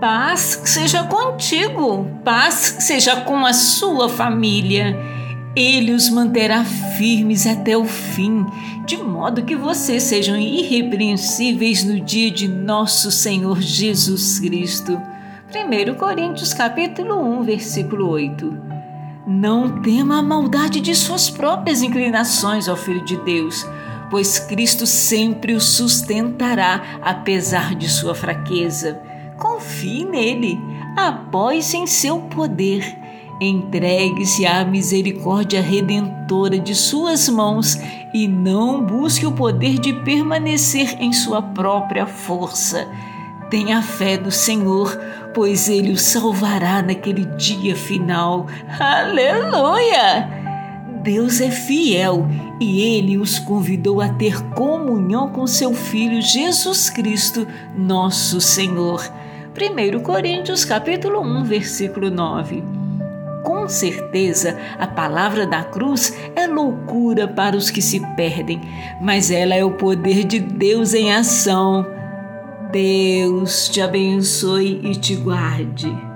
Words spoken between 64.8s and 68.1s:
palavra da cruz é loucura para os que se